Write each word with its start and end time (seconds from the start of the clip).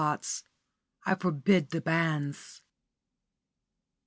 * 0.01 0.01
_*I 0.01 1.13
FORBID 1.13 1.69
THE 1.69 1.79
BANNS. 1.79 2.63